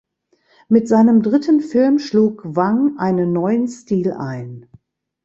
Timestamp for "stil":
3.67-4.13